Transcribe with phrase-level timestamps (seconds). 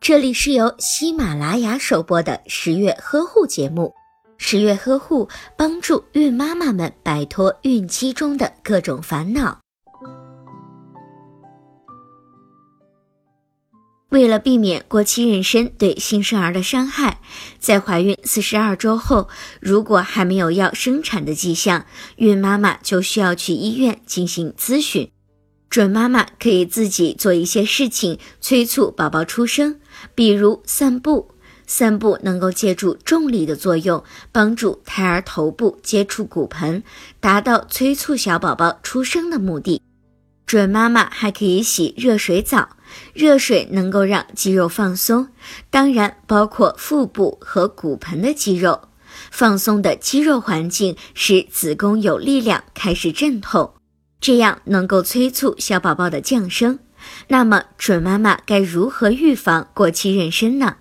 [0.00, 3.92] 这里是由喜马拉雅首播的十月呵护节目。
[4.36, 9.60] 十月呵护帮助孕妈妈们摆脱孕期中的各种烦恼。
[14.10, 17.20] 为了避免过期妊娠对新生儿的伤害，
[17.58, 19.28] 在怀孕四十二周后，
[19.60, 21.86] 如果还没有要生产的迹象，
[22.16, 25.10] 孕妈妈就需要去医院进行咨询。
[25.68, 29.80] 准妈妈可以自己做一些事情催促宝宝出生，
[30.14, 31.30] 比如散步。
[31.66, 36.82] 散步能够借助重力的作用，帮助胎儿头部接触骨盆，
[37.20, 39.80] 达到催促小宝宝出生的目的。
[40.44, 42.68] 准妈妈还可以洗热水澡，
[43.14, 45.28] 热水能够让肌肉放松，
[45.70, 48.88] 当然包括腹部和骨盆的肌肉。
[49.30, 53.72] 放松的肌肉环境使子宫有力量开始阵痛，
[54.20, 56.78] 这样能够催促小宝宝的降生。
[57.28, 60.76] 那么，准妈妈该如何预防过期妊娠呢？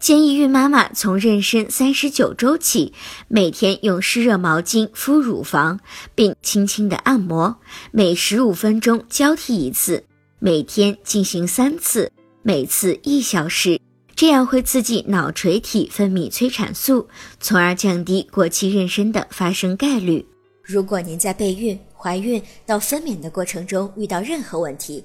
[0.00, 2.92] 建议孕妈妈从妊娠三十九周起，
[3.28, 5.78] 每天用湿热毛巾敷乳房，
[6.14, 7.56] 并轻轻的按摩，
[7.92, 10.04] 每十五分钟交替一次，
[10.38, 12.10] 每天进行三次，
[12.42, 13.78] 每次一小时，
[14.16, 17.06] 这样会刺激脑垂体分泌催产素，
[17.38, 20.26] 从而降低过期妊娠的发生概率。
[20.64, 25.04] 如果您在备孕、怀孕到分娩的过程中遇到任何问题，